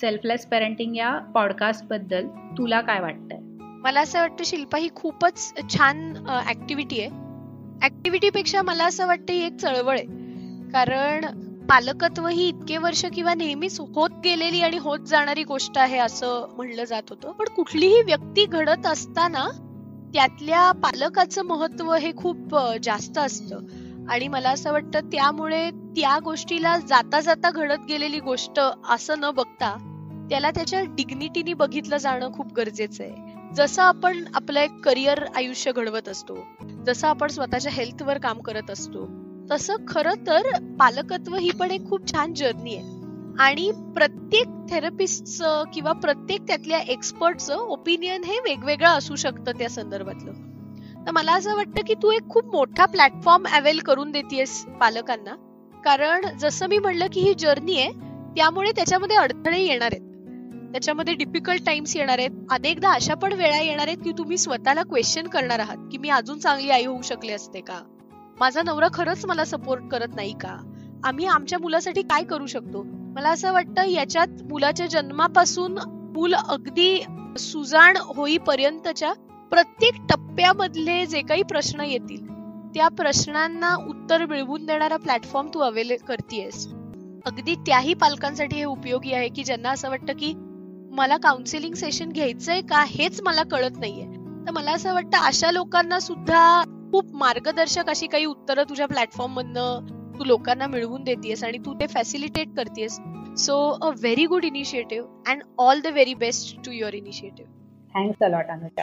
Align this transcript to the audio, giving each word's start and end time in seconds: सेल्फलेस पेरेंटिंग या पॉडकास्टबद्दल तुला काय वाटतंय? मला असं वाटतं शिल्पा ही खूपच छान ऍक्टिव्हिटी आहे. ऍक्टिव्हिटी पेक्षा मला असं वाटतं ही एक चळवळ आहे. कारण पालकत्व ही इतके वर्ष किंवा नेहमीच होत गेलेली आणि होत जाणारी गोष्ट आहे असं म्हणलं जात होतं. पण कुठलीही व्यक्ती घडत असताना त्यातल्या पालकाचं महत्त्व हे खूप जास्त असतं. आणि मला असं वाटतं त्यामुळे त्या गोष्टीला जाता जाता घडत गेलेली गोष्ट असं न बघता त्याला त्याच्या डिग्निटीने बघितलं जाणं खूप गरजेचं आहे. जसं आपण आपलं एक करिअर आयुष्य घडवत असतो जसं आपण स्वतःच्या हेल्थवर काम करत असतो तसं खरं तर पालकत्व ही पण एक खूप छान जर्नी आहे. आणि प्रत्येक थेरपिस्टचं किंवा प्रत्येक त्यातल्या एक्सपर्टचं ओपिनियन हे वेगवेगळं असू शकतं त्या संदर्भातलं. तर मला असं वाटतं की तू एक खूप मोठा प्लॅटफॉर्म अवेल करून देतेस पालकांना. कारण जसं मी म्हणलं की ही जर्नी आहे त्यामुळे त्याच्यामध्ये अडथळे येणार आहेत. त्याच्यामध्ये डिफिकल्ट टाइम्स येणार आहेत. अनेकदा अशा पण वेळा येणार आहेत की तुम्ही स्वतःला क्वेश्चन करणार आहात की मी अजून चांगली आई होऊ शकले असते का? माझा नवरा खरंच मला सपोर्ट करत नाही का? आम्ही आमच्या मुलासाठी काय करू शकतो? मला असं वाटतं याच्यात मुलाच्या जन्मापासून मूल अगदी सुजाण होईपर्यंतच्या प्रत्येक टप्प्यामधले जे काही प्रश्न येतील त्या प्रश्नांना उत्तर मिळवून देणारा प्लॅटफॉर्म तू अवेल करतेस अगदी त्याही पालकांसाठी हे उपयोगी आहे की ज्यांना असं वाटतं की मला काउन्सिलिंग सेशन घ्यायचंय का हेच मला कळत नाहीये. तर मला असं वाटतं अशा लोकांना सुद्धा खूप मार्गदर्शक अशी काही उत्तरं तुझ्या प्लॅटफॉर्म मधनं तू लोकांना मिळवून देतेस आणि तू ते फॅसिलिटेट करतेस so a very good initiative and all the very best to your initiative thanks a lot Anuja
सेल्फलेस 0.00 0.46
पेरेंटिंग 0.46 0.96
या 0.96 1.18
पॉडकास्टबद्दल 1.34 2.26
तुला 2.58 2.80
काय 2.80 3.00
वाटतंय? 3.00 3.38
मला 3.82 4.00
असं 4.00 4.20
वाटतं 4.20 4.44
शिल्पा 4.44 4.78
ही 4.78 4.88
खूपच 4.94 5.52
छान 5.70 6.12
ऍक्टिव्हिटी 6.48 7.00
आहे. 7.00 7.08
ऍक्टिव्हिटी 7.86 8.30
पेक्षा 8.30 8.62
मला 8.62 8.84
असं 8.84 9.06
वाटतं 9.06 9.32
ही 9.32 9.46
एक 9.46 9.56
चळवळ 9.56 9.98
आहे. 9.98 10.06
कारण 10.72 11.24
पालकत्व 11.68 12.26
ही 12.26 12.48
इतके 12.48 12.76
वर्ष 12.76 13.04
किंवा 13.04 13.34
नेहमीच 13.34 13.80
होत 13.80 14.10
गेलेली 14.24 14.60
आणि 14.60 14.78
होत 14.78 14.98
जाणारी 14.98 15.44
गोष्ट 15.44 15.78
आहे 15.78 15.98
असं 15.98 16.54
म्हणलं 16.56 16.84
जात 16.84 17.02
होतं. 17.10 17.32
पण 17.32 17.44
कुठलीही 17.56 18.02
व्यक्ती 18.02 18.44
घडत 18.46 18.86
असताना 18.86 19.46
त्यातल्या 20.14 20.72
पालकाचं 20.72 21.42
महत्त्व 21.42 21.94
हे 21.94 22.12
खूप 22.16 22.56
जास्त 22.82 23.18
असतं. 23.18 23.58
आणि 24.10 24.28
मला 24.28 24.50
असं 24.50 24.72
वाटतं 24.72 25.00
त्यामुळे 25.00 25.70
त्या 25.70 26.18
गोष्टीला 26.24 26.78
जाता 26.78 27.20
जाता 27.20 27.50
घडत 27.50 27.86
गेलेली 27.88 28.20
गोष्ट 28.20 28.60
असं 28.90 29.20
न 29.20 29.30
बघता 29.30 29.76
त्याला 30.30 30.50
त्याच्या 30.50 30.82
डिग्निटीने 30.88 31.54
बघितलं 31.54 31.96
जाणं 31.96 32.32
खूप 32.32 32.52
गरजेचं 32.52 33.04
आहे. 33.04 33.54
जसं 33.54 33.82
आपण 33.82 34.24
आपलं 34.34 34.60
एक 34.60 34.80
करिअर 34.80 35.24
आयुष्य 35.36 35.72
घडवत 35.72 36.08
असतो 36.08 36.36
जसं 36.86 37.08
आपण 37.08 37.28
स्वतःच्या 37.28 37.72
हेल्थवर 37.72 38.18
काम 38.18 38.38
करत 38.38 38.70
असतो 38.70 39.06
तसं 39.50 39.76
खरं 39.88 40.26
तर 40.26 40.50
पालकत्व 40.80 41.36
ही 41.36 41.50
पण 41.50 41.70
एक 41.70 41.88
खूप 41.88 42.12
छान 42.12 42.34
जर्नी 42.34 42.76
आहे. 42.76 42.94
आणि 43.38 43.70
प्रत्येक 43.94 44.46
थेरपिस्टचं 44.70 45.62
किंवा 45.74 45.92
प्रत्येक 45.92 46.46
त्यातल्या 46.46 46.78
एक्सपर्टचं 46.78 47.56
ओपिनियन 47.56 48.24
हे 48.24 48.38
वेगवेगळं 48.38 48.88
असू 48.88 49.16
शकतं 49.16 49.52
त्या 49.52 49.68
संदर्भातलं. 49.68 50.32
तर 51.06 51.10
मला 51.10 51.32
असं 51.32 51.56
वाटतं 51.56 51.82
की 51.86 51.94
तू 51.94 52.10
एक 52.10 52.28
खूप 52.30 52.54
मोठा 52.54 52.84
प्लॅटफॉर्म 52.84 53.44
अवेल 53.52 53.78
करून 53.78 54.10
देतेस 54.10 54.66
पालकांना. 54.80 55.34
कारण 55.84 56.38
जसं 56.38 56.66
मी 56.66 56.78
म्हणलं 56.78 57.06
की 57.12 57.20
ही 57.20 57.34
जर्नी 57.34 57.78
आहे 57.78 57.90
त्यामुळे 58.36 58.72
त्याच्यामध्ये 58.72 59.16
अडथळे 59.16 59.60
येणार 59.60 59.88
आहेत. 59.92 60.02
त्याच्यामध्ये 60.72 61.14
डिफिकल्ट 61.14 61.66
टाइम्स 61.66 61.96
येणार 61.96 62.18
आहेत. 62.18 62.30
अनेकदा 62.50 62.90
अशा 62.90 63.14
पण 63.14 63.32
वेळा 63.32 63.60
येणार 63.60 63.86
आहेत 63.86 63.98
की 63.98 64.12
तुम्ही 64.18 64.38
स्वतःला 64.38 64.82
क्वेश्चन 64.82 65.26
करणार 65.26 65.58
आहात 65.58 65.76
की 65.92 65.98
मी 65.98 66.08
अजून 66.08 66.38
चांगली 66.38 66.70
आई 66.70 66.84
होऊ 66.84 67.02
शकले 67.02 67.32
असते 67.32 67.60
का? 67.60 67.80
माझा 68.40 68.62
नवरा 68.62 68.88
खरंच 68.94 69.26
मला 69.26 69.44
सपोर्ट 69.44 69.82
करत 69.88 70.14
नाही 70.14 70.32
का? 70.32 70.72
आम्ही 71.04 71.26
आमच्या 71.26 71.58
मुलासाठी 71.58 72.02
काय 72.02 72.24
करू 72.24 72.46
शकतो? 72.46 72.82
मला 72.86 73.30
असं 73.30 73.52
वाटतं 73.52 73.84
याच्यात 73.84 74.42
मुलाच्या 74.50 74.86
जन्मापासून 74.86 75.78
मूल 76.14 76.34
अगदी 76.34 77.04
सुजाण 77.38 77.96
होईपर्यंतच्या 77.96 79.12
प्रत्येक 79.50 79.94
टप्प्यामधले 80.36 81.04
जे 81.06 81.20
काही 81.20 81.42
प्रश्न 81.42 81.80
येतील 81.80 82.24
त्या 82.74 82.88
प्रश्नांना 82.88 83.74
उत्तर 83.88 84.24
मिळवून 84.26 84.64
देणारा 84.66 84.96
प्लॅटफॉर्म 84.96 85.46
तू 85.54 85.60
अवेल 85.60 85.92
करतेस 86.08 86.66
अगदी 87.26 87.54
त्याही 87.66 87.94
पालकांसाठी 87.94 88.56
हे 88.56 88.64
उपयोगी 88.64 89.12
आहे 89.12 89.28
की 89.28 89.44
ज्यांना 89.44 89.70
असं 89.70 89.88
वाटतं 89.88 90.12
की 90.12 90.32
मला 90.90 91.16
काउन्सिलिंग 91.16 91.74
सेशन 91.74 92.08
घ्यायचंय 92.08 92.60
का 92.60 92.82
हेच 92.88 93.20
मला 93.24 93.42
कळत 93.42 93.78
नाहीये. 93.78 94.06
तर 94.46 94.50
मला 94.50 94.72
असं 94.72 94.94
वाटतं 94.94 95.24
अशा 95.26 95.50
लोकांना 95.50 96.00
सुद्धा 96.00 96.42
खूप 96.92 97.14
मार्गदर्शक 97.14 97.90
अशी 97.90 98.06
काही 98.06 98.24
उत्तरं 98.24 98.68
तुझ्या 98.68 98.86
प्लॅटफॉर्म 98.86 99.32
मधनं 99.32 99.86
तू 100.18 100.24
लोकांना 100.24 100.66
मिळवून 100.66 101.04
देतेस 101.04 101.44
आणि 101.44 101.58
तू 101.58 101.74
ते 101.74 101.86
फॅसिलिटेट 101.86 102.54
करतेस 102.56 102.98
so 103.38 103.56
a 103.82 103.88
very 104.00 104.26
good 104.26 104.44
initiative 104.44 105.30
and 105.30 105.42
all 105.58 105.80
the 105.80 105.92
very 105.92 106.14
best 106.14 106.56
to 106.66 106.72
your 106.72 106.94
initiative 106.94 107.50
thanks 107.94 108.22
a lot 108.22 108.50
Anuja 108.50 108.82